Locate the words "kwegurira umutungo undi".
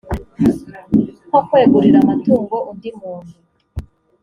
1.47-2.89